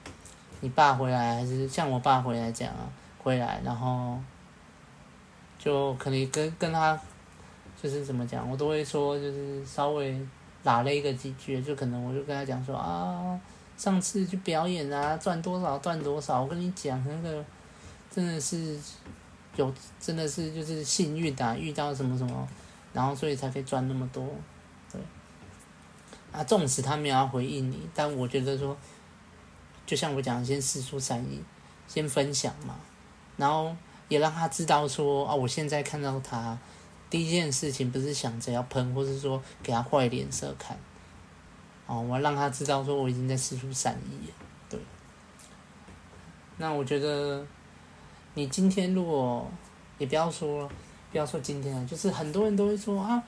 [0.59, 2.89] 你爸回来，还是像我爸回来这样啊，
[3.21, 4.17] 回来然后
[5.57, 6.99] 就可能跟跟他
[7.81, 10.19] 就是怎么讲，我都会说就是稍微。
[10.63, 13.35] 打了一个几句，就可能我就跟他讲说啊，
[13.75, 17.43] 上次去表演啊，赚多少赚多少，我跟你讲那个
[18.11, 18.77] 真的是
[19.55, 22.47] 有，真的是就是幸运啊，遇到什么什么，
[22.93, 24.23] 然后所以才可以赚那么多，
[26.31, 28.77] 啊，纵使他没有要回应你，但我觉得说，
[29.85, 31.41] 就像我讲，先释出善意，
[31.87, 32.75] 先分享嘛，
[33.37, 33.75] 然后
[34.07, 36.57] 也让他知道说啊，我现在看到他。
[37.09, 40.77] 第一件事情不是想着要喷，或是说给他坏脸色看，
[41.85, 44.33] 哦，我让他知道说我已经在释出善意了，
[44.69, 44.79] 对。
[46.55, 47.45] 那我觉得，
[48.35, 49.45] 你今天如果
[49.97, 50.71] 也不要说，
[51.11, 53.21] 不要说今天了，就是很多人都会说啊，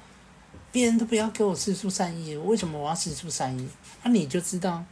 [0.73, 3.69] 别人都不要给我四出善意，为什么我要四出善意？
[4.01, 4.83] 那、你就知道，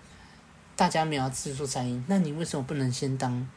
[0.75, 3.49] 大家没有四出善意，那你为什么不能先当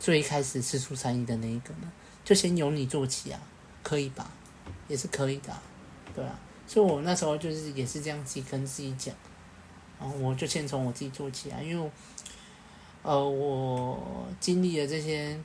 [0.00, 1.90] 最一开始四出善意的那一个呢？
[2.24, 3.40] 就先由你做起啊，
[3.84, 4.28] 可以吧？
[4.88, 5.56] 也是可以的，
[6.12, 9.14] 对啊，所以我那时候就是也是这样子跟自己讲，
[10.00, 11.90] 然后我就先从我自己做起啊，因为，
[13.02, 15.38] 呃，我经历了这些，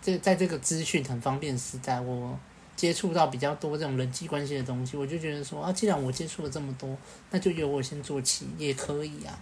[0.00, 2.38] 这在这个资讯很方便的时代，我
[2.76, 6.96] 接触到比较多这种人际关系的东西，我就觉得说啊，既然我接触了这么多，
[7.30, 9.38] 那就由我先做起也可以啊。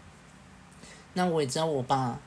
[1.14, 2.18] 那我也知道我爸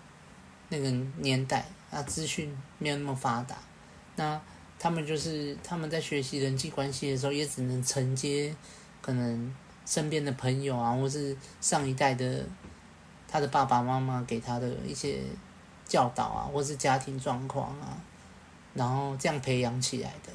[0.69, 3.57] 那个年代啊，资讯没有那么发达，
[4.15, 4.41] 那。
[4.79, 8.53] 他们就是他们在学习人际关系的时候，也只能承接
[9.01, 12.45] 可能身边的朋友啊，或是上一代的
[13.25, 15.21] 他的爸爸妈妈给他的一些
[15.87, 17.97] 教导啊，或是家庭状况啊，
[18.73, 20.33] 然后这样培养起来的。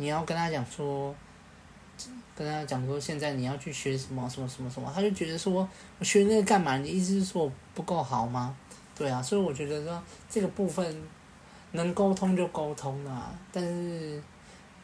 [0.00, 1.14] 你要跟他讲说，
[2.34, 6.78] 跟他讲说，现在你要去学什么什么什么什么，他就觉得说我学那个干嘛？
[6.78, 8.56] 你意思是说我不够好吗？
[8.96, 11.02] 对啊，所以我觉得说这个部分
[11.72, 14.22] 能沟通就沟通啦，但是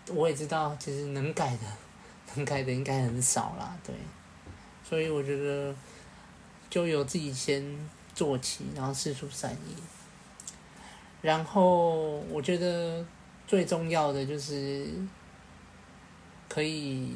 [0.08, 1.62] 我也知道，其实能改的，
[2.36, 3.94] 能改的应该很少啦，对，
[4.86, 5.74] 所以我觉得
[6.68, 7.64] 就由自己先
[8.14, 9.74] 做起，然后释出善意，
[11.22, 13.02] 然后我觉得
[13.46, 14.86] 最重要的就是
[16.48, 17.12] 可以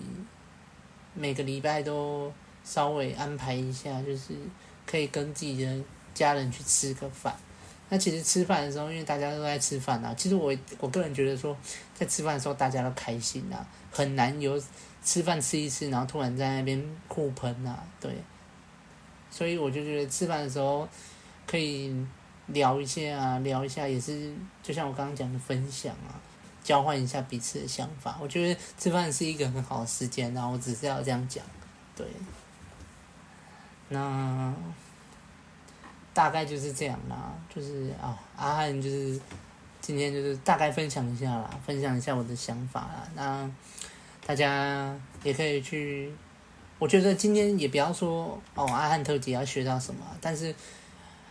[1.14, 2.32] 每个礼拜都
[2.64, 4.34] 稍微安排一下，就是
[4.86, 5.84] 可以跟自己的。
[6.12, 7.34] 家人去吃个饭，
[7.88, 10.12] 那其实吃饭的时候，因为大家都在吃饭啊。
[10.14, 11.56] 其实我我个人觉得说，
[11.94, 14.60] 在吃饭的时候大家都开心啊，很难有
[15.04, 18.12] 吃饭吃一吃，然后突然在那边互喷啊，对。
[19.30, 20.86] 所以我就觉得吃饭的时候
[21.46, 21.94] 可以
[22.52, 26.14] 聊一下啊，聊一下也是就像我刚刚讲的分享啊，
[26.62, 28.18] 交换一下彼此的想法。
[28.20, 31.44] 我觉得吃饭是一个很好的时间，然后我只是要这样讲，
[31.96, 32.06] 对。
[33.88, 34.54] 那。
[36.12, 39.18] 大概就是这样啦，就是啊、阿汉就是
[39.80, 43.08] 今天就是大概分享一下啦，分享一下我的想法啦。
[43.14, 43.50] 那
[44.26, 44.92] 大家
[45.22, 46.12] 也可以去，
[46.80, 50.52] 我觉得今天也不要说哦，阿汉特辑要学到什么，但是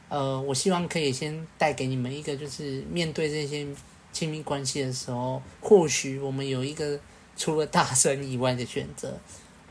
[0.10, 3.66] 呃，我希望可以先带给你们一个，就是面对这些
[4.12, 6.99] 亲密关系的时候，或许我们有一个
[7.38, 9.18] 除了大声以外的选择。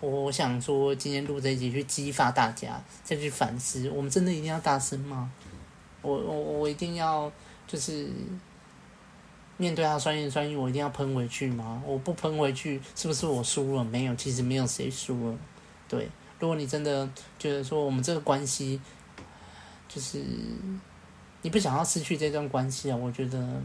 [0.01, 5.28] 我想说，今天录这一集去激发大家再去反思：我们真的一定要大声吗？
[6.03, 7.30] 我我我一定要
[7.66, 8.09] 就是
[9.57, 11.82] 面对他酸言酸语，我一定要喷回去吗？
[11.84, 13.82] 我不喷回去，是不是我输了？
[13.82, 15.36] 没有，其实没有谁输了。
[15.89, 16.09] 对，
[16.39, 18.80] 如果你真的觉得说我们这个关系
[19.89, 20.22] 就是
[21.43, 23.61] 你不想要失去这段关系啊，我觉得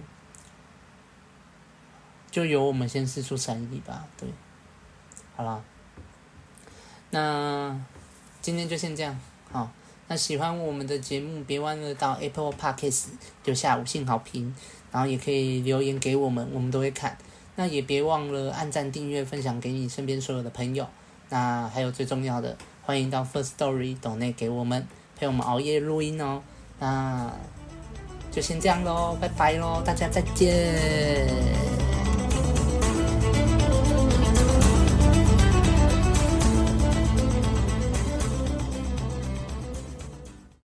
[2.31, 4.07] 就由我们先释出善意吧。
[4.17, 4.27] 对，
[5.35, 5.61] 好啦。
[7.11, 7.79] 那
[8.41, 9.19] 今天就先这样，
[9.51, 9.69] 好。
[10.07, 13.05] 那喜欢我们的节目，别忘了到 Apple Podcast
[13.45, 14.53] 留下五星好评，
[14.91, 17.17] 然后也可以留言给我们，我们都会看。
[17.55, 20.87] 那也别忘了按赞、订阅、分享给你身边所有的朋友。
[21.29, 24.85] 那还有最重要的，欢迎到 First Story 抖内给我们
[25.23, 26.41] 陪我们熬夜录音哦。
[26.79, 27.31] 那
[28.29, 30.53] 就先这样喽，拜拜喽，大家再见。